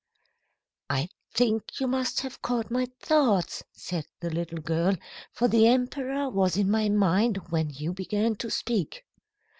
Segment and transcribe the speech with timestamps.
[0.89, 4.95] "I think you must have caught my thoughts," said the little girl,
[5.31, 9.05] "for the emperor was in my mind when you began to speak."